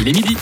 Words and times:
Il 0.00 0.08
est 0.08 0.12
midi. 0.12 0.36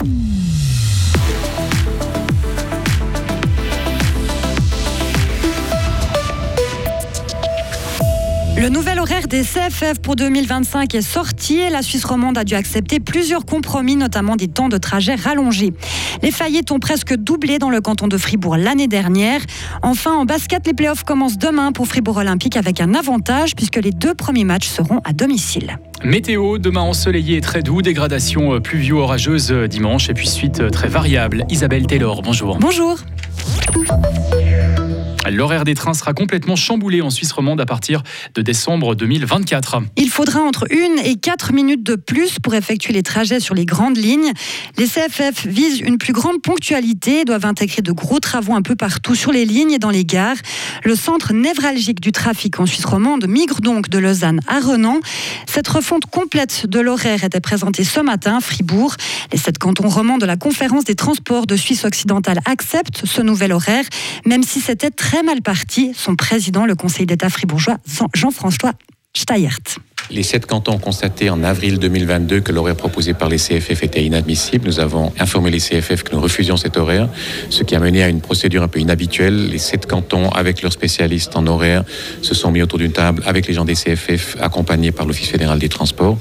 Le 8.59 8.71
nouvel 8.71 8.99
horaire 9.01 9.29
des 9.29 9.43
CFF 9.43 10.01
pour 10.01 10.17
2025 10.17 10.95
est 10.95 11.03
sorti 11.03 11.59
et 11.59 11.69
la 11.69 11.83
Suisse 11.83 12.07
romande 12.07 12.39
a 12.39 12.45
dû 12.45 12.55
accepter 12.55 13.01
plusieurs 13.01 13.45
compromis, 13.45 13.97
notamment 13.97 14.35
des 14.35 14.49
temps 14.49 14.71
de 14.71 14.79
trajet 14.79 15.15
rallongés. 15.15 15.75
Les 16.23 16.31
faillites 16.31 16.73
ont 16.73 16.79
presque 16.79 17.15
doublé 17.15 17.59
dans 17.59 17.69
le 17.69 17.83
canton 17.83 18.09
de 18.09 18.17
Fribourg 18.17 18.57
l'année 18.57 18.89
dernière. 18.89 19.43
Enfin, 19.83 20.15
en 20.15 20.25
basket, 20.25 20.67
les 20.67 20.73
playoffs 20.73 21.05
commencent 21.05 21.37
demain 21.37 21.71
pour 21.73 21.87
Fribourg 21.87 22.17
Olympique 22.17 22.57
avec 22.57 22.81
un 22.81 22.95
avantage 22.95 23.55
puisque 23.55 23.77
les 23.77 23.91
deux 23.91 24.15
premiers 24.15 24.45
matchs 24.45 24.69
seront 24.69 25.01
à 25.05 25.13
domicile. 25.13 25.79
Météo, 26.03 26.57
demain 26.57 26.81
ensoleillé 26.81 27.37
et 27.37 27.41
très 27.43 27.63
doux, 27.63 27.83
dégradation 27.83 28.55
euh, 28.55 28.61
pluvio-orageuse 28.61 29.53
euh, 29.53 29.69
dimanche 29.69 30.09
et 30.09 30.15
puis 30.15 30.29
suite 30.29 30.61
euh, 30.61 30.71
très 30.71 30.89
variable. 30.89 31.45
Isabelle 31.51 31.87
Taylor, 31.87 32.23
bonjour. 32.23 32.57
Bonjour. 32.59 33.01
L'horaire 35.31 35.65
des 35.65 35.75
trains 35.75 35.95
sera 35.95 36.15
complètement 36.15 36.57
chamboulé 36.57 37.03
en 37.03 37.11
Suisse 37.11 37.33
romande 37.33 37.61
à 37.61 37.67
partir 37.67 38.03
de 38.35 38.43
décembre 38.43 38.95
2024. 38.95 39.83
Il 39.97 40.09
faudra 40.09 40.41
entre 40.41 40.67
1 40.71 41.03
et 41.03 41.17
4 41.17 41.53
minutes 41.53 41.83
de 41.83 41.97
plus 41.97 42.39
pour 42.39 42.55
effectuer 42.55 42.93
les 42.93 43.03
trajets 43.03 43.41
sur 43.41 43.55
les 43.55 43.67
grandes 43.67 43.97
lignes. 43.97 44.33
Les 44.79 44.87
CFF 44.87 45.47
visent 45.47 45.81
une 45.81 45.99
plus 45.99 46.13
grande 46.13 46.41
ponctualité 46.43 47.21
et 47.21 47.25
doivent 47.25 47.47
intégrer 47.47 47.83
de 47.83 47.93
gros 47.93 48.21
travaux 48.21 48.55
un 48.55 48.63
peu 48.63 48.77
partout 48.77 49.15
sur 49.15 49.33
les 49.33 49.45
lignes 49.45 49.73
et 49.73 49.79
dans 49.79 49.91
les 49.91 50.05
gares. 50.05 50.37
Le 50.85 50.95
centre 50.95 51.33
névralgique 51.33 52.01
du 52.01 52.13
trafic 52.13 52.61
en 52.61 52.67
Suisse 52.67 52.85
romande 52.85 53.27
migre 53.27 53.61
donc 53.61 53.89
de 53.89 53.99
Lausanne 53.99 54.41
à 54.47 54.61
Renan. 54.61 55.01
Cette 55.47 55.69
refonte 55.69 56.07
complète 56.07 56.67
de 56.67 56.81
l'horaire 56.81 57.25
était 57.25 57.41
présentée 57.41 57.85
ce 57.85 58.01
matin 58.01 58.37
à 58.37 58.41
Fribourg. 58.41 58.95
Les 59.33 59.39
sept 59.39 59.59
cantons 59.59 59.89
romans 59.89 60.19
de 60.19 60.27
la 60.27 60.37
conférence 60.37 60.85
des 60.85 60.95
transports 60.95 61.47
de 61.47 61.57
Suisse 61.57 61.85
occidentale 61.85 62.41
acceptent 62.45 63.03
ce 63.05 63.23
nouvel 63.23 63.53
horaire, 63.53 63.85
même 64.25 64.43
si 64.43 64.61
c'était 64.61 64.91
très 64.91 65.16
mal 65.23 65.43
parti. 65.43 65.93
Son 65.95 66.17
président, 66.17 66.67
le 66.67 66.75
conseil 66.75 67.07
d'État 67.07 67.31
fribourgeois, 67.31 67.79
Jean-François 68.15 68.73
Steyert. 69.15 69.79
Les 70.11 70.23
sept 70.23 70.47
cantons 70.47 70.75
ont 70.75 70.79
constaté 70.79 71.31
en 71.31 71.43
avril 71.43 71.81
2022 71.81 72.41
que 72.41 72.53
l'horaire 72.53 72.77
proposé 72.77 73.13
par 73.13 73.29
les 73.29 73.39
CFF 73.39 73.83
était 73.83 74.05
inadmissible. 74.05 74.69
Nous 74.69 74.79
avons 74.79 75.13
informé 75.19 75.51
les 75.51 75.59
CFF 75.59 76.05
que 76.05 76.15
nous 76.15 76.21
refusions 76.21 76.57
cet 76.57 76.77
horaire, 76.77 77.09
ce 77.51 77.65
qui 77.65 77.75
a 77.75 77.81
mené 77.81 78.05
à 78.05 78.09
une 78.09 78.21
procédure 78.21 78.63
un 78.63 78.69
peu 78.69 78.79
inhabituelle. 78.79 79.49
Les 79.49 79.59
sept 79.59 79.87
cantons, 79.87 80.29
avec 80.31 80.63
leurs 80.63 80.73
spécialistes 80.73 81.35
en 81.35 81.45
horaire, 81.49 81.83
se 82.23 82.35
sont 82.35 82.53
mis 82.53 82.63
autour 82.63 82.79
d'une 82.79 82.93
table 82.93 83.23
avec 83.27 83.49
les 83.49 83.55
gens 83.55 83.65
des 83.65 83.75
CFF, 83.75 84.37
accompagnés 84.41 84.93
par 84.93 85.07
l'Office 85.07 85.29
fédéral 85.29 85.59
des 85.59 85.69
transports. 85.69 86.19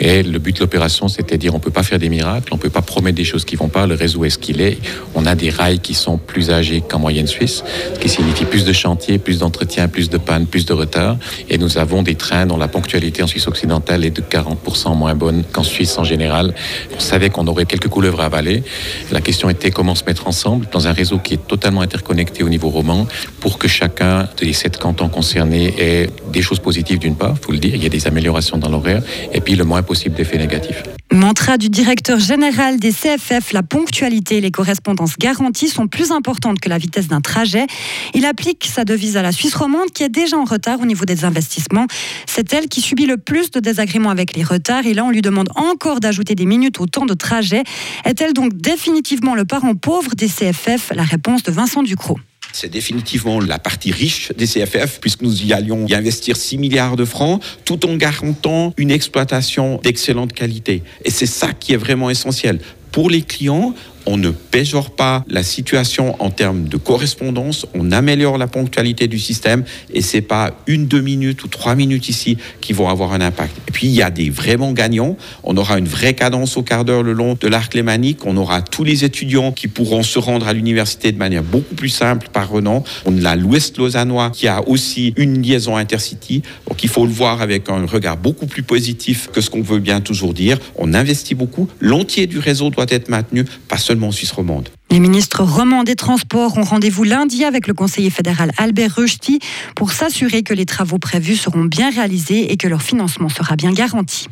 Et 0.00 0.24
le 0.24 0.38
but 0.40 0.56
de 0.56 0.60
l'opération, 0.60 1.06
c'était 1.06 1.36
de 1.36 1.40
dire 1.40 1.54
on 1.54 1.60
peut 1.60 1.70
pas 1.70 1.84
faire 1.84 2.00
des 2.00 2.08
miracles, 2.08 2.52
on 2.52 2.58
peut 2.58 2.70
pas 2.70 2.82
promettre 2.82 3.16
des 3.16 3.24
choses 3.24 3.44
qui 3.44 3.54
vont 3.54 3.68
pas. 3.68 3.86
Le 3.86 3.94
réseau 3.94 4.24
est 4.24 4.30
ce 4.30 4.38
qu'il 4.38 4.60
est. 4.60 4.78
On 5.14 5.26
a 5.26 5.36
des 5.36 5.50
rails 5.50 5.78
qui 5.78 5.94
sont 5.94 6.18
plus 6.18 6.50
âgés 6.50 6.82
qu'en 6.86 6.98
moyenne 6.98 7.28
suisse, 7.28 7.62
ce 7.94 8.00
qui 8.00 8.08
signifie 8.08 8.46
plus 8.46 8.64
de 8.64 8.72
chantiers, 8.72 9.18
plus 9.18 9.38
d'entretien, 9.38 9.86
plus 9.86 10.10
de 10.10 10.18
panne, 10.18 10.46
plus 10.46 10.66
de 10.66 10.72
retard. 10.72 11.16
Et 11.48 11.56
nous 11.56 11.78
avons 11.78 12.02
des 12.02 12.16
trains 12.16 12.46
dont 12.46 12.56
la 12.56 12.66
ponctualité 12.66 13.22
Suisse 13.28 13.46
occidentale 13.46 14.04
est 14.04 14.10
de 14.10 14.20
40% 14.20 14.96
moins 14.96 15.14
bonne 15.14 15.44
qu'en 15.52 15.62
Suisse 15.62 15.96
en 15.98 16.04
général. 16.04 16.54
On 16.96 17.00
savait 17.00 17.30
qu'on 17.30 17.46
aurait 17.46 17.66
quelques 17.66 17.88
couleuvres 17.88 18.20
à 18.20 18.24
avaler. 18.24 18.64
La 19.12 19.20
question 19.20 19.48
était 19.48 19.70
comment 19.70 19.94
se 19.94 20.04
mettre 20.04 20.26
ensemble 20.26 20.66
dans 20.72 20.88
un 20.88 20.92
réseau 20.92 21.18
qui 21.18 21.34
est 21.34 21.46
totalement 21.46 21.82
interconnecté 21.82 22.42
au 22.42 22.48
niveau 22.48 22.68
roman 22.70 23.06
pour 23.40 23.58
que 23.58 23.68
chacun 23.68 24.28
des 24.38 24.52
sept 24.52 24.78
cantons 24.78 25.08
concernés 25.08 25.74
ait 25.78 26.10
des 26.32 26.42
choses 26.42 26.58
positives 26.58 26.98
d'une 26.98 27.16
part, 27.16 27.34
il 27.40 27.44
faut 27.44 27.52
le 27.52 27.58
dire, 27.58 27.74
il 27.74 27.82
y 27.82 27.86
a 27.86 27.90
des 27.90 28.06
améliorations 28.06 28.58
dans 28.58 28.68
l'horaire, 28.68 29.02
et 29.32 29.40
puis 29.40 29.54
le 29.54 29.64
moins 29.64 29.82
possible 29.82 30.14
d'effets 30.14 30.38
négatifs. 30.38 30.82
Mantra 31.10 31.56
du 31.56 31.70
directeur 31.70 32.18
général 32.18 32.78
des 32.78 32.92
CFF, 32.92 33.52
la 33.52 33.62
ponctualité 33.62 34.36
et 34.36 34.40
les 34.42 34.50
correspondances 34.50 35.16
garanties 35.16 35.68
sont 35.68 35.88
plus 35.88 36.12
importantes 36.12 36.60
que 36.60 36.68
la 36.68 36.76
vitesse 36.76 37.08
d'un 37.08 37.22
trajet. 37.22 37.66
Il 38.12 38.26
applique 38.26 38.66
sa 38.66 38.84
devise 38.84 39.16
à 39.16 39.22
la 39.22 39.32
Suisse 39.32 39.54
romande 39.54 39.90
qui 39.94 40.02
est 40.02 40.10
déjà 40.10 40.36
en 40.36 40.44
retard 40.44 40.80
au 40.80 40.84
niveau 40.84 41.06
des 41.06 41.24
investissements. 41.24 41.86
C'est 42.26 42.52
elle 42.52 42.68
qui 42.68 42.82
subit 42.82 43.06
le 43.06 43.16
plus 43.16 43.50
de 43.50 43.58
désagréments 43.58 44.10
avec 44.10 44.36
les 44.36 44.44
retards 44.44 44.84
et 44.84 44.92
là 44.92 45.02
on 45.04 45.10
lui 45.10 45.22
demande 45.22 45.48
encore 45.56 46.00
d'ajouter 46.00 46.34
des 46.34 46.46
minutes 46.46 46.78
au 46.78 46.86
temps 46.86 47.06
de 47.06 47.14
trajet. 47.14 47.64
Est-elle 48.04 48.34
donc 48.34 48.54
définitivement 48.54 49.34
le 49.34 49.46
parent 49.46 49.74
pauvre 49.74 50.14
des 50.14 50.28
CFF 50.28 50.92
La 50.94 51.04
réponse 51.04 51.42
de 51.42 51.52
Vincent 51.52 51.82
Ducrot. 51.82 52.18
C'est 52.52 52.70
définitivement 52.70 53.40
la 53.40 53.58
partie 53.58 53.92
riche 53.92 54.32
des 54.36 54.46
CFF, 54.46 55.00
puisque 55.00 55.22
nous 55.22 55.44
y 55.44 55.52
allions 55.52 55.86
y 55.86 55.94
investir 55.94 56.36
6 56.36 56.58
milliards 56.58 56.96
de 56.96 57.04
francs, 57.04 57.42
tout 57.64 57.86
en 57.86 57.96
garantant 57.96 58.72
une 58.76 58.90
exploitation 58.90 59.80
d'excellente 59.82 60.32
qualité. 60.32 60.82
Et 61.04 61.10
c'est 61.10 61.26
ça 61.26 61.52
qui 61.52 61.74
est 61.74 61.76
vraiment 61.76 62.10
essentiel. 62.10 62.60
Pour 62.90 63.10
les 63.10 63.22
clients, 63.22 63.74
on 64.08 64.16
ne 64.16 64.30
péjore 64.30 64.90
pas 64.90 65.22
la 65.28 65.42
situation 65.42 66.16
en 66.18 66.30
termes 66.30 66.66
de 66.66 66.78
correspondance, 66.78 67.66
on 67.74 67.92
améliore 67.92 68.38
la 68.38 68.46
ponctualité 68.46 69.06
du 69.06 69.18
système 69.18 69.64
et 69.92 70.00
c'est 70.00 70.22
pas 70.22 70.52
une, 70.66 70.86
deux 70.86 71.02
minutes 71.02 71.44
ou 71.44 71.48
trois 71.48 71.74
minutes 71.74 72.08
ici 72.08 72.38
qui 72.62 72.72
vont 72.72 72.88
avoir 72.88 73.12
un 73.12 73.20
impact. 73.20 73.54
Et 73.68 73.70
puis 73.70 73.86
il 73.86 73.92
y 73.92 74.00
a 74.00 74.10
des 74.10 74.30
vraiment 74.30 74.72
gagnants. 74.72 75.18
On 75.44 75.58
aura 75.58 75.78
une 75.78 75.86
vraie 75.86 76.14
cadence 76.14 76.56
au 76.56 76.62
quart 76.62 76.86
d'heure 76.86 77.02
le 77.02 77.12
long 77.12 77.36
de 77.38 77.48
l'arc 77.48 77.74
lémanique. 77.74 78.24
On 78.24 78.38
aura 78.38 78.62
tous 78.62 78.82
les 78.82 79.04
étudiants 79.04 79.52
qui 79.52 79.68
pourront 79.68 80.02
se 80.02 80.18
rendre 80.18 80.48
à 80.48 80.54
l'université 80.54 81.12
de 81.12 81.18
manière 81.18 81.42
beaucoup 81.42 81.74
plus 81.74 81.90
simple 81.90 82.28
par 82.32 82.48
Renan. 82.48 82.84
On 83.04 83.24
a 83.26 83.36
l'Ouest 83.36 83.76
lausannois 83.76 84.30
qui 84.30 84.48
a 84.48 84.66
aussi 84.66 85.12
une 85.18 85.42
liaison 85.42 85.76
intercity. 85.76 86.40
Donc 86.66 86.82
il 86.82 86.88
faut 86.88 87.04
le 87.04 87.12
voir 87.12 87.42
avec 87.42 87.68
un 87.68 87.84
regard 87.84 88.16
beaucoup 88.16 88.46
plus 88.46 88.62
positif 88.62 89.28
que 89.30 89.42
ce 89.42 89.50
qu'on 89.50 89.60
veut 89.60 89.80
bien 89.80 90.00
toujours 90.00 90.32
dire. 90.32 90.58
On 90.76 90.94
investit 90.94 91.34
beaucoup. 91.34 91.68
L'entier 91.80 92.26
du 92.26 92.38
réseau 92.38 92.70
doit 92.70 92.86
être 92.88 93.10
maintenu, 93.10 93.44
pas 93.68 93.76
seulement 93.76 93.97
Suisse 94.12 94.32
romande. 94.32 94.68
Les 94.90 95.00
ministres 95.00 95.42
romans 95.42 95.84
des 95.84 95.96
Transports 95.96 96.56
ont 96.56 96.62
rendez-vous 96.62 97.04
lundi 97.04 97.44
avec 97.44 97.66
le 97.66 97.74
conseiller 97.74 98.10
fédéral 98.10 98.52
Albert 98.56 98.94
Rechti 98.96 99.40
pour 99.76 99.92
s'assurer 99.92 100.42
que 100.42 100.54
les 100.54 100.64
travaux 100.64 100.98
prévus 100.98 101.36
seront 101.36 101.64
bien 101.64 101.90
réalisés 101.90 102.52
et 102.52 102.56
que 102.56 102.68
leur 102.68 102.82
financement 102.82 103.28
sera 103.28 103.56
bien 103.56 103.72
garanti. 103.72 104.26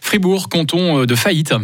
Fribourg, 0.00 0.48
canton 0.48 1.00
euh, 1.00 1.06
de 1.06 1.14
faillite. 1.14 1.54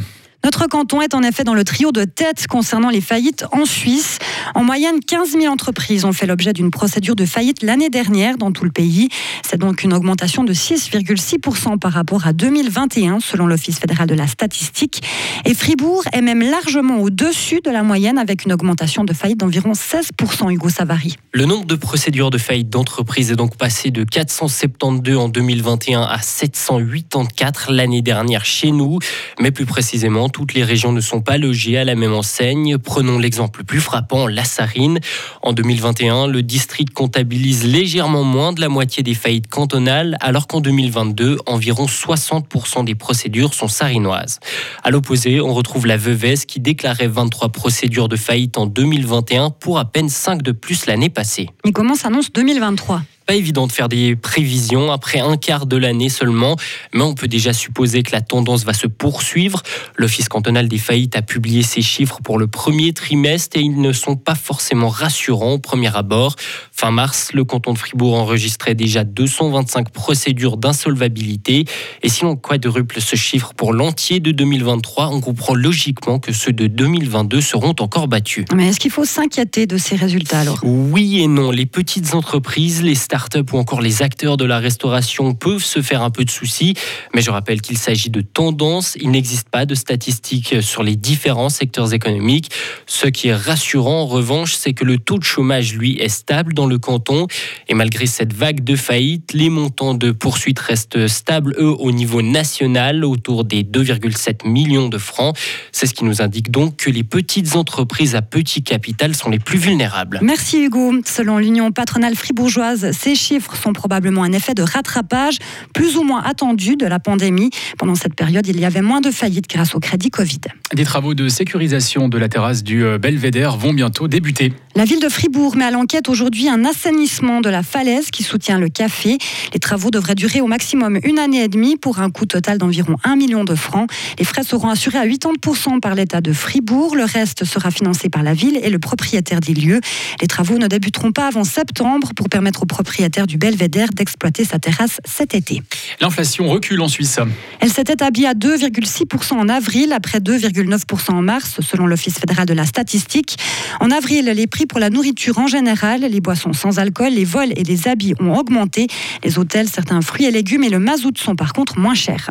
Notre 0.43 0.67
canton 0.67 1.03
est 1.03 1.15
en 1.15 1.23
effet 1.23 1.45
dans 1.45 1.53
le 1.53 1.65
trio 1.65 1.93
de 1.93 2.05
tête 2.05 2.47
concernant 2.47 2.89
les 2.89 3.03
faillites 3.03 3.45
en 3.53 3.67
Suisse. 3.67 4.19
En 4.55 4.65
moyenne, 4.65 5.01
15 5.07 5.33
000 5.33 5.53
entreprises 5.53 6.07
ont 6.07 6.15
fait 6.15 6.27
l'objet 6.27 6.55
d'une 6.55 6.71
procédure 6.71 7.15
de 7.15 7.27
faillite 7.27 7.63
l'année 7.63 7.91
dernière 7.91 8.39
dans 8.39 8.51
tout 8.51 8.65
le 8.65 8.71
pays. 8.71 9.11
C'est 9.47 9.59
donc 9.59 9.83
une 9.83 9.93
augmentation 9.93 10.43
de 10.43 10.55
6,6% 10.55 11.79
par 11.79 11.93
rapport 11.93 12.27
à 12.27 12.33
2021 12.33 13.21
selon 13.21 13.47
l'Office 13.47 13.79
fédéral 13.79 14.09
de 14.09 14.15
la 14.15 14.27
statistique. 14.27 15.03
Et 15.45 15.53
Fribourg 15.53 16.05
est 16.13 16.23
même 16.23 16.41
largement 16.41 17.01
au-dessus 17.01 17.61
de 17.63 17.71
la 17.71 17.83
moyenne 17.83 18.17
avec 18.17 18.47
une 18.47 18.53
augmentation 18.55 19.05
de 19.05 19.13
faillite 19.13 19.41
d'environ 19.41 19.73
16%, 19.73 20.51
Hugo 20.51 20.71
Savary. 20.71 21.17
Le 21.33 21.45
nombre 21.45 21.67
de 21.67 21.75
procédures 21.75 22.31
de 22.31 22.39
faillite 22.39 22.71
d'entreprises 22.71 23.31
est 23.31 23.37
donc 23.37 23.59
passé 23.59 23.91
de 23.91 24.05
472 24.05 25.19
en 25.19 25.29
2021 25.29 26.01
à 26.01 26.19
784 26.19 27.73
l'année 27.73 28.01
dernière 28.01 28.47
chez 28.47 28.71
nous. 28.71 29.01
Mais 29.39 29.51
plus 29.51 29.67
précisément, 29.67 30.30
toutes 30.31 30.55
les 30.55 30.65
régions 30.65 30.93
ne 30.93 31.01
sont 31.01 31.21
pas 31.21 31.39
logées 31.39 31.77
à 31.77 31.85
la 31.85 31.95
même 31.95 32.15
enseigne. 32.15 32.79
Prenons 32.79 33.19
l'exemple 33.19 33.61
le 33.61 33.65
plus 33.65 33.81
frappant, 33.81 34.27
la 34.27 34.45
Sarine. 34.45 34.99
En 35.43 35.53
2021, 35.53 36.27
le 36.27 36.43
district 36.43 36.95
comptabilise 36.95 37.65
légèrement 37.65 38.25
moins 38.25 38.53
de 38.53 38.61
la 38.61 38.69
moitié 38.69 39.03
des 39.03 39.15
faillites 39.15 39.49
cantonales, 39.49 40.17
alors 40.21 40.47
qu'en 40.47 40.61
2022, 40.61 41.39
environ 41.47 41.87
60% 41.87 42.85
des 42.85 42.95
procédures 42.95 43.55
sont 43.55 43.69
sarinoises. 43.69 44.41
À 44.83 44.91
l'opposé, 44.91 45.41
on 45.41 45.53
retrouve 45.53 45.87
la 45.87 45.97
Veuvez 45.97 46.35
qui 46.47 46.61
déclarait 46.61 47.09
23 47.09 47.51
procédures 47.51 48.09
de 48.09 48.17
faillite 48.17 48.59
en 48.59 48.67
2021 48.67 49.51
pour 49.51 49.79
à 49.79 49.85
peine 49.85 50.09
5 50.09 50.43
de 50.43 50.53
plus 50.53 50.87
l'année 50.87 51.11
passée. 51.11 51.49
Et 51.65 51.73
comment 51.73 51.95
s'annonce 51.95 52.33
2023 52.33 53.03
pas 53.31 53.37
évident 53.37 53.69
de 53.69 53.73
faire 53.73 53.89
des 53.89 54.17
prévisions 54.17 54.91
après 54.91 55.21
un 55.21 55.37
quart 55.37 55.67
de 55.67 55.77
l'année 55.77 56.09
seulement, 56.09 56.57
mais 56.93 57.03
on 57.03 57.15
peut 57.15 57.29
déjà 57.29 57.53
supposer 57.53 58.03
que 58.03 58.11
la 58.11 58.23
tendance 58.23 58.65
va 58.65 58.73
se 58.73 58.89
poursuivre. 58.89 59.63
L'Office 59.95 60.29
cantonal 60.29 60.67
des 60.67 60.79
faillites 60.79 61.15
a 61.15 61.23
publié 61.23 61.63
ses 61.63 61.81
chiffres 61.81 62.19
pour 62.25 62.41
le 62.41 62.49
premier 62.49 62.93
trimestre 62.93 63.57
et 63.57 63.61
ils 63.61 63.81
ne 63.81 63.93
sont 63.93 64.17
pas 64.17 64.35
forcément 64.35 64.89
rassurants 64.89 65.53
au 65.53 65.59
premier 65.61 65.97
abord. 65.97 66.35
Fin 66.73 66.91
mars, 66.91 67.31
le 67.33 67.45
canton 67.45 67.73
de 67.73 67.79
Fribourg 67.79 68.15
enregistrait 68.15 68.75
déjà 68.75 69.05
225 69.05 69.91
procédures 69.91 70.57
d'insolvabilité. 70.57 71.67
Et 72.03 72.09
si 72.09 72.25
on 72.25 72.35
quadruple 72.35 73.01
ce 73.01 73.15
chiffre 73.15 73.55
pour 73.55 73.73
l'entier 73.73 74.19
de 74.19 74.33
2023, 74.33 75.07
on 75.07 75.21
comprend 75.21 75.55
logiquement 75.55 76.19
que 76.19 76.33
ceux 76.33 76.53
de 76.53 76.67
2022 76.67 77.41
seront 77.41 77.77
encore 77.79 78.09
battus. 78.09 78.47
Mais 78.53 78.71
est-ce 78.71 78.81
qu'il 78.81 78.91
faut 78.91 79.05
s'inquiéter 79.05 79.69
de 79.69 79.77
ces 79.77 79.95
résultats 79.95 80.41
alors? 80.41 80.59
Oui 80.65 81.21
et 81.21 81.29
non. 81.29 81.53
Les 81.53 81.67
petites 81.67 82.15
entreprises, 82.15 82.83
les 82.83 82.97
start 83.21 83.53
ou 83.53 83.59
encore 83.59 83.81
les 83.81 84.03
acteurs 84.03 84.37
de 84.37 84.45
la 84.45 84.59
restauration 84.59 85.35
peuvent 85.35 85.65
se 85.65 85.83
faire 85.83 86.03
un 86.03 86.11
peu 86.11 86.25
de 86.25 86.31
soucis. 86.31 86.75
Mais 87.15 87.23
je 87.23 87.31
rappelle 87.31 87.61
qu'il 87.61 87.79
s'agit 87.79 88.11
de 88.11 88.21
tendances. 88.21 88.97
Il 89.01 89.11
n'existe 89.11 89.49
pas 89.49 89.67
de 89.67 89.75
statistiques 89.75 90.63
sur 90.63 90.83
les 90.83 90.97
différents 90.97 91.49
secteurs 91.49 91.93
économiques. 91.93 92.51
Ce 92.87 93.07
qui 93.07 93.29
est 93.29 93.35
rassurant 93.35 94.01
en 94.03 94.07
revanche, 94.07 94.55
c'est 94.55 94.73
que 94.73 94.85
le 94.85 94.99
taux 94.99 95.19
de 95.19 95.25
chômage, 95.25 95.75
lui, 95.75 95.99
est 95.99 96.09
stable 96.09 96.55
dans 96.55 96.67
le 96.67 96.79
canton. 96.79 97.27
Et 97.69 97.75
malgré 97.75 98.07
cette 98.07 98.33
vague 98.33 98.65
de 98.65 98.77
faillites, 98.77 99.33
les 99.33 99.51
montants 99.51 99.95
de 99.95 100.13
poursuites 100.13 100.59
restent 100.59 101.07
stables, 101.07 101.55
eux, 101.59 101.75
au 101.79 101.93
niveau 101.93 102.23
national, 102.23 103.05
autour 103.05 103.45
des 103.45 103.63
2,7 103.63 104.49
millions 104.49 104.89
de 104.89 104.99
francs. 104.99 105.37
C'est 105.73 105.87
ce 105.87 105.95
qui 105.95 106.05
nous 106.05 106.23
indique 106.23 106.51
donc 106.51 106.77
que 106.77 106.91
les 106.91 107.05
petites 107.05 107.57
entreprises 107.57 108.15
à 108.15 108.23
petit 108.23 108.63
capital 108.63 109.15
sont 109.15 109.31
les 109.31 109.39
plus 109.39 109.59
vulnérables. 109.59 110.21
Merci 110.23 110.65
Hugo. 110.65 110.93
Selon 111.05 111.39
l'Union 111.39 111.73
patronale 111.73 112.17
fribourgeoise, 112.17 112.93
ces 113.11 113.17
chiffres 113.17 113.57
sont 113.57 113.73
probablement 113.73 114.23
un 114.23 114.31
effet 114.31 114.55
de 114.55 114.63
rattrapage 114.63 115.39
plus 115.75 115.97
ou 115.97 116.05
moins 116.05 116.23
attendu 116.23 116.77
de 116.77 116.87
la 116.87 117.01
pandémie. 117.01 117.51
Pendant 117.77 117.97
cette 117.97 118.15
période, 118.15 118.47
il 118.47 118.61
y 118.61 118.65
avait 118.65 118.83
moins 118.83 119.01
de 119.01 119.11
faillites 119.11 119.49
grâce 119.49 119.75
au 119.75 119.81
crédit 119.81 120.11
Covid. 120.11 120.39
Des 120.73 120.85
travaux 120.85 121.15
de 121.15 121.29
sécurisation 121.29 122.09
de 122.09 122.17
la 122.17 122.29
terrasse 122.29 122.63
du 122.63 122.85
euh, 122.85 122.97
Belvédère 122.97 123.57
vont 123.57 123.73
bientôt 123.73 124.07
débuter. 124.07 124.53
La 124.77 124.85
ville 124.85 125.01
de 125.01 125.09
Fribourg 125.09 125.57
met 125.57 125.65
à 125.65 125.73
l'enquête 125.73 126.09
aujourd'hui 126.09 126.49
un 126.49 126.65
assainissement 126.65 127.41
de 127.41 127.51
la 127.51 127.65
falaise 127.65 128.13
qui 128.13 128.23
soutient 128.23 128.57
le 128.57 128.69
café. 128.69 129.19
Les 129.53 129.59
travaux 129.59 129.91
devraient 129.91 130.15
durer 130.15 130.41
au 130.41 130.47
maximum 130.47 131.01
une 131.03 131.19
année 131.19 131.43
et 131.43 131.49
demie 131.49 131.77
pour 131.77 131.99
un 131.99 132.09
coût 132.09 132.25
total 132.25 132.59
d'environ 132.59 132.95
1 133.03 133.17
million 133.17 133.43
de 133.43 133.57
francs. 133.57 133.91
Les 134.17 134.25
frais 134.25 134.45
seront 134.45 134.69
assurés 134.69 134.99
à 134.99 135.07
80% 135.09 135.81
par 135.81 135.97
l'État 135.97 136.21
de 136.21 136.33
Fribourg. 136.33 136.95
Le 136.95 137.03
reste 137.03 137.45
sera 137.45 137.73
financé 137.73 138.09
par 138.09 138.23
la 138.23 138.33
ville 138.33 138.61
et 138.63 138.71
le 138.71 138.79
propriétaire 138.79 139.41
des 139.41 139.55
lieux. 139.55 139.81
Les 140.21 140.29
travaux 140.29 140.57
ne 140.57 140.69
débuteront 140.69 141.11
pas 141.11 141.27
avant 141.27 141.43
septembre 141.43 142.13
pour 142.15 142.29
permettre 142.29 142.63
au 142.63 142.67
propriétaire 142.67 143.27
du 143.27 143.39
Belvédère 143.39 143.89
d'exploiter 143.89 144.45
sa 144.45 144.61
terrasse 144.61 145.01
cet 145.05 145.35
été. 145.35 145.63
L'inflation 146.01 146.47
recule 146.47 146.81
en 146.81 146.89
Suisse. 146.89 147.19
Elle 147.59 147.73
s'est 147.73 147.83
établie 147.89 148.25
à 148.25 148.35
2,6% 148.35 149.33
en 149.35 149.49
avril 149.49 149.93
après 149.93 150.21
2,9% 150.63 151.13
en 151.13 151.23
mars 151.23 151.61
selon 151.61 151.87
l'Office 151.87 152.19
fédéral 152.19 152.47
de 152.47 152.55
la 152.55 152.67
statistique. 152.67 153.37
En 153.81 153.91
avril, 153.91 154.27
les 154.27 154.47
prix 154.47 154.67
pour 154.67 154.79
la 154.79 154.91
nourriture 154.91 155.39
en 155.39 155.47
général, 155.47 156.03
les 156.03 156.21
boissons 156.21 156.53
sans 156.53 156.79
alcool, 156.79 157.13
les 157.13 157.25
vols 157.25 157.53
et 157.57 157.65
les 157.65 157.89
habits 157.89 158.15
ont 158.21 158.35
augmenté. 158.37 158.87
Les 159.25 159.39
hôtels, 159.39 159.69
certains 159.69 160.01
fruits 160.01 160.27
et 160.27 160.31
légumes 160.31 160.65
et 160.65 160.71
le 160.71 160.79
mazout 160.79 161.17
sont 161.19 161.37
par 161.37 161.53
contre 161.53 161.79
moins 161.79 161.95
chers. 161.95 162.31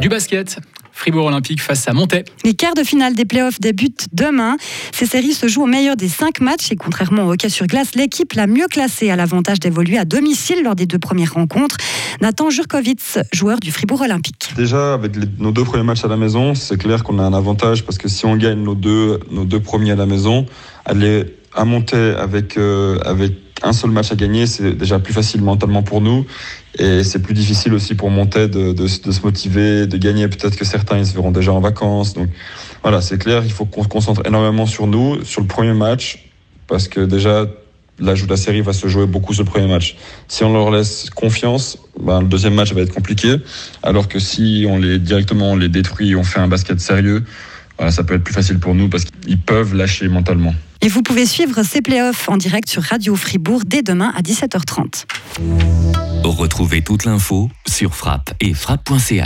Du 0.00 0.08
basket. 0.08 0.58
Fribourg 1.04 1.26
Olympique 1.26 1.60
face 1.60 1.86
à 1.86 1.92
Montaix. 1.92 2.24
Les 2.44 2.54
quarts 2.54 2.72
de 2.72 2.82
finale 2.82 3.14
des 3.14 3.26
playoffs 3.26 3.60
débutent 3.60 4.06
demain. 4.14 4.56
Ces 4.90 5.04
séries 5.04 5.34
se 5.34 5.48
jouent 5.48 5.64
au 5.64 5.66
meilleur 5.66 5.96
des 5.96 6.08
cinq 6.08 6.40
matchs 6.40 6.72
et 6.72 6.76
contrairement 6.76 7.26
au 7.26 7.32
hockey 7.34 7.50
sur 7.50 7.66
glace, 7.66 7.94
l'équipe 7.94 8.32
la 8.32 8.46
mieux 8.46 8.68
classée 8.68 9.10
a 9.10 9.16
l'avantage 9.16 9.60
d'évoluer 9.60 9.98
à 9.98 10.06
domicile 10.06 10.62
lors 10.64 10.74
des 10.74 10.86
deux 10.86 10.98
premières 10.98 11.34
rencontres. 11.34 11.76
Nathan 12.22 12.48
Jurkovitz, 12.48 13.18
joueur 13.34 13.60
du 13.60 13.70
Fribourg 13.70 14.00
Olympique. 14.00 14.54
Déjà, 14.56 14.94
avec 14.94 15.14
les, 15.16 15.26
nos 15.38 15.52
deux 15.52 15.64
premiers 15.64 15.84
matchs 15.84 16.06
à 16.06 16.08
la 16.08 16.16
maison, 16.16 16.54
c'est 16.54 16.78
clair 16.78 17.04
qu'on 17.04 17.18
a 17.18 17.22
un 17.22 17.34
avantage 17.34 17.84
parce 17.84 17.98
que 17.98 18.08
si 18.08 18.24
on 18.24 18.36
gagne 18.36 18.62
nos 18.62 18.74
deux, 18.74 19.20
nos 19.30 19.44
deux 19.44 19.60
premiers 19.60 19.90
à 19.90 19.96
la 19.96 20.06
maison, 20.06 20.46
aller 20.86 21.36
à 21.52 21.66
Montaix 21.66 22.14
avec, 22.16 22.56
euh, 22.56 22.98
avec 23.04 23.34
un 23.64 23.72
seul 23.72 23.90
match 23.90 24.12
à 24.12 24.14
gagner, 24.14 24.46
c'est 24.46 24.72
déjà 24.72 24.98
plus 24.98 25.12
facile 25.12 25.42
mentalement 25.42 25.82
pour 25.82 26.00
nous. 26.00 26.26
Et 26.78 27.02
c'est 27.02 27.20
plus 27.20 27.34
difficile 27.34 27.72
aussi 27.74 27.94
pour 27.94 28.10
Montaix 28.10 28.48
de, 28.48 28.72
de, 28.72 28.82
de 28.82 28.86
se 28.86 29.22
motiver, 29.22 29.86
de 29.86 29.96
gagner. 29.96 30.28
Peut-être 30.28 30.56
que 30.56 30.64
certains, 30.64 30.98
ils 30.98 31.06
se 31.06 31.14
verront 31.14 31.30
déjà 31.30 31.52
en 31.52 31.60
vacances. 31.60 32.14
Donc 32.14 32.28
voilà, 32.82 33.00
c'est 33.00 33.18
clair, 33.18 33.42
il 33.44 33.52
faut 33.52 33.64
qu'on 33.64 33.82
se 33.82 33.88
concentre 33.88 34.22
énormément 34.26 34.66
sur 34.66 34.86
nous, 34.86 35.24
sur 35.24 35.40
le 35.40 35.46
premier 35.46 35.72
match, 35.72 36.30
parce 36.66 36.88
que 36.88 37.00
déjà, 37.00 37.46
l'ajout 37.98 38.26
de 38.26 38.30
la 38.30 38.36
série 38.36 38.60
va 38.60 38.72
se 38.72 38.88
jouer 38.88 39.06
beaucoup 39.06 39.32
sur 39.32 39.44
le 39.44 39.50
premier 39.50 39.68
match. 39.68 39.96
Si 40.28 40.44
on 40.44 40.52
leur 40.52 40.70
laisse 40.70 41.08
confiance, 41.10 41.78
ben, 42.00 42.20
le 42.20 42.26
deuxième 42.26 42.54
match 42.54 42.72
va 42.72 42.82
être 42.82 42.92
compliqué. 42.92 43.36
Alors 43.82 44.08
que 44.08 44.18
si 44.18 44.66
on 44.68 44.78
les 44.78 44.98
directement 44.98 45.52
on 45.52 45.56
les 45.56 45.68
détruit, 45.68 46.14
on 46.16 46.24
fait 46.24 46.40
un 46.40 46.48
basket 46.48 46.80
sérieux, 46.80 47.24
ça 47.90 48.04
peut 48.04 48.14
être 48.14 48.24
plus 48.24 48.34
facile 48.34 48.58
pour 48.58 48.74
nous 48.74 48.88
parce 48.88 49.04
qu'ils 49.04 49.40
peuvent 49.40 49.74
lâcher 49.74 50.08
mentalement. 50.08 50.54
Et 50.80 50.88
vous 50.88 51.02
pouvez 51.02 51.24
suivre 51.26 51.62
ces 51.62 51.80
playoffs 51.80 52.28
en 52.28 52.36
direct 52.36 52.68
sur 52.68 52.82
Radio 52.82 53.16
Fribourg 53.16 53.62
dès 53.66 53.82
demain 53.82 54.12
à 54.16 54.20
17h30. 54.20 55.06
Retrouvez 56.22 56.82
toute 56.82 57.04
l'info 57.04 57.50
sur 57.66 57.94
frappe 57.94 58.34
et 58.40 58.54
frappe.ch. 58.54 59.22